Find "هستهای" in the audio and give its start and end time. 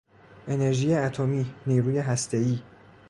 1.99-2.59